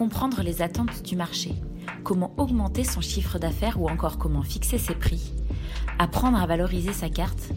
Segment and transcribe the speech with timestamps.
[0.00, 1.52] comprendre les attentes du marché,
[2.04, 5.34] comment augmenter son chiffre d'affaires ou encore comment fixer ses prix,
[5.98, 7.50] apprendre à valoriser sa carte.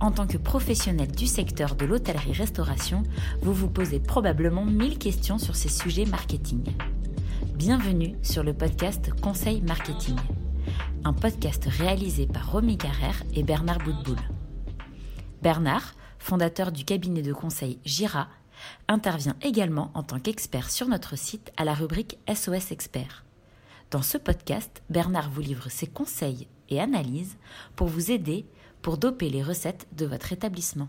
[0.00, 3.02] En tant que professionnel du secteur de l'hôtellerie-restauration,
[3.42, 6.64] vous vous posez probablement mille questions sur ces sujets marketing.
[7.56, 10.16] Bienvenue sur le podcast Conseil Marketing,
[11.04, 14.16] un podcast réalisé par Romy Carrère et Bernard Boutboul.
[15.42, 18.28] Bernard, fondateur du cabinet de conseil Gira,
[18.88, 23.24] intervient également en tant qu'expert sur notre site à la rubrique SOS Expert.
[23.90, 27.36] Dans ce podcast, Bernard vous livre ses conseils et analyses
[27.76, 28.46] pour vous aider
[28.80, 30.88] pour doper les recettes de votre établissement.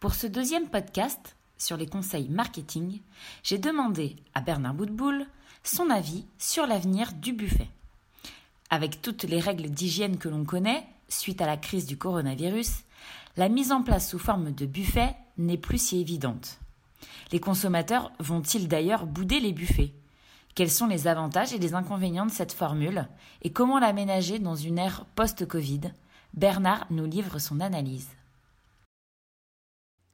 [0.00, 3.00] Pour ce deuxième podcast sur les conseils marketing,
[3.42, 5.26] j'ai demandé à Bernard Boutboul
[5.62, 7.68] son avis sur l'avenir du buffet.
[8.70, 12.84] Avec toutes les règles d'hygiène que l'on connaît, suite à la crise du coronavirus,
[13.36, 16.60] la mise en place sous forme de buffet n'est plus si évidente.
[17.32, 19.92] Les consommateurs vont-ils d'ailleurs bouder les buffets?
[20.54, 23.08] Quels sont les avantages et les inconvénients de cette formule?
[23.42, 25.92] Et comment l'aménager dans une ère post-Covid?
[26.34, 28.08] Bernard nous livre son analyse.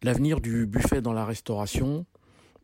[0.03, 2.07] L'avenir du buffet dans la restauration,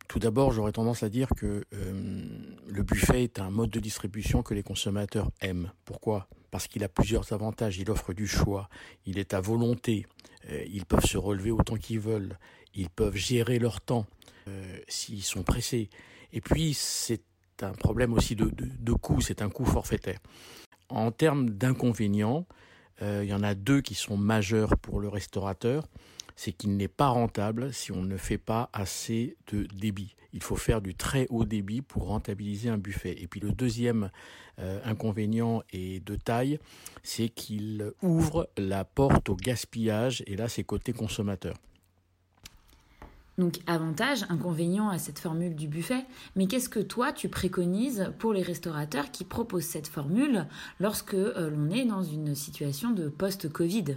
[0.09, 4.43] tout d'abord, j'aurais tendance à dire que euh, le buffet est un mode de distribution
[4.43, 5.71] que les consommateurs aiment.
[5.85, 6.27] Pourquoi?
[6.51, 7.79] Parce qu'il a plusieurs avantages.
[7.79, 8.69] Il offre du choix,
[9.05, 10.07] il est à volonté,
[10.51, 12.39] euh, ils peuvent se relever autant qu'ils veulent,
[12.75, 14.07] ils peuvent gérer leur temps
[14.49, 15.91] euh, s'ils sont pressés.
[16.33, 17.23] Et puis, c'est
[17.61, 20.19] un problème aussi de, de coût, c'est un coût forfaitaire.
[20.89, 22.47] En termes d'inconvénients,
[23.01, 25.89] il y en a deux qui sont majeurs pour le restaurateur
[26.37, 30.17] c'est qu'il n'est pas rentable si on ne fait pas assez de débit.
[30.33, 33.15] Il faut faire du très haut débit pour rentabiliser un buffet.
[33.21, 34.11] Et puis le deuxième
[34.59, 36.59] euh, inconvénient et de taille,
[37.03, 41.57] c'est qu'il ouvre la porte au gaspillage, et là c'est côté consommateur.
[43.39, 46.05] Donc avantage, inconvénient à cette formule du buffet,
[46.37, 50.47] mais qu'est-ce que toi tu préconises pour les restaurateurs qui proposent cette formule
[50.81, 53.97] lorsque euh, l'on est dans une situation de post-Covid?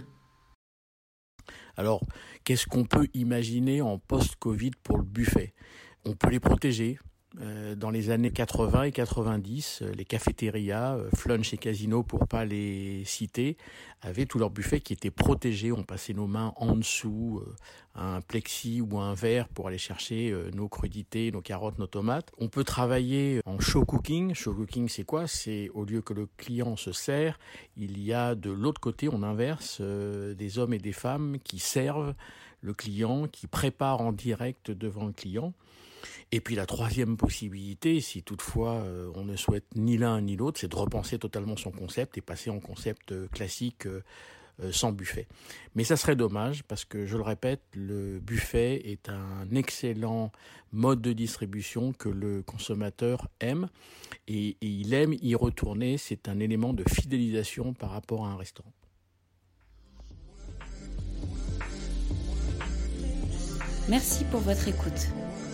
[1.76, 2.02] Alors,
[2.44, 5.52] qu'est-ce qu'on peut imaginer en post-Covid pour le buffet?
[6.06, 6.98] On peut les protéger.
[7.40, 12.28] Euh, dans les années 80 et 90, euh, les cafétérias, euh, Flunch et Casino pour
[12.28, 13.58] pas les citer,
[14.00, 15.72] avaient tous leurs buffets qui étaient protégés.
[15.72, 17.42] On passait nos mains en dessous,
[17.94, 22.30] un plexi ou un verre pour aller chercher nos crudités, nos carottes, nos tomates.
[22.38, 24.32] On peut travailler en show cooking.
[24.32, 25.26] Show cooking, c'est quoi?
[25.26, 27.38] C'est au lieu que le client se sert,
[27.76, 32.14] il y a de l'autre côté, on inverse, des hommes et des femmes qui servent
[32.66, 35.54] le client, qui préparent en direct devant le client.
[36.32, 40.60] Et puis la troisième possibilité, si toutefois euh, on ne souhaite ni l'un ni l'autre,
[40.60, 44.02] c'est de repenser totalement son concept et passer en concept euh, classique euh,
[44.72, 45.26] sans buffet.
[45.74, 50.32] Mais ça serait dommage parce que, je le répète, le buffet est un excellent
[50.72, 53.68] mode de distribution que le consommateur aime
[54.26, 55.98] et, et il aime y retourner.
[55.98, 58.72] C'est un élément de fidélisation par rapport à un restaurant.
[63.88, 65.10] Merci pour votre écoute.